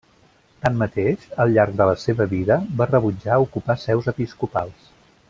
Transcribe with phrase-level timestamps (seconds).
[0.61, 4.91] Tanmateix, al llarg de la seva vida va rebutjar ocupar seus episcopals.